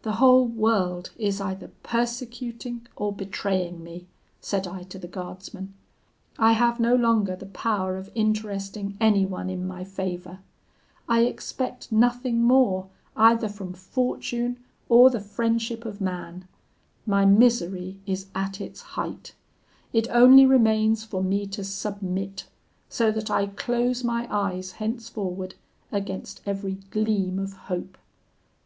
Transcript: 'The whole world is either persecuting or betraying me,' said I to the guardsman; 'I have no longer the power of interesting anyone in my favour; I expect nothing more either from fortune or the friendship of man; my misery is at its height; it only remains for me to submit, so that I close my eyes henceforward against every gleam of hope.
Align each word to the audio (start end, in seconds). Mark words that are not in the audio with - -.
'The 0.00 0.12
whole 0.12 0.46
world 0.46 1.10
is 1.18 1.38
either 1.38 1.70
persecuting 1.82 2.86
or 2.96 3.12
betraying 3.12 3.84
me,' 3.84 4.06
said 4.40 4.66
I 4.66 4.84
to 4.84 4.98
the 4.98 5.06
guardsman; 5.06 5.74
'I 6.38 6.52
have 6.52 6.80
no 6.80 6.94
longer 6.96 7.36
the 7.36 7.44
power 7.44 7.98
of 7.98 8.10
interesting 8.14 8.96
anyone 9.02 9.50
in 9.50 9.66
my 9.68 9.84
favour; 9.84 10.38
I 11.10 11.24
expect 11.24 11.92
nothing 11.92 12.42
more 12.42 12.88
either 13.16 13.50
from 13.50 13.74
fortune 13.74 14.64
or 14.88 15.10
the 15.10 15.20
friendship 15.20 15.84
of 15.84 16.00
man; 16.00 16.48
my 17.04 17.26
misery 17.26 18.00
is 18.06 18.28
at 18.34 18.62
its 18.62 18.80
height; 18.80 19.34
it 19.92 20.08
only 20.08 20.46
remains 20.46 21.04
for 21.04 21.22
me 21.22 21.46
to 21.48 21.64
submit, 21.64 22.46
so 22.88 23.12
that 23.12 23.30
I 23.30 23.44
close 23.48 24.02
my 24.02 24.26
eyes 24.34 24.72
henceforward 24.72 25.54
against 25.92 26.40
every 26.46 26.76
gleam 26.90 27.38
of 27.38 27.52
hope. 27.52 27.98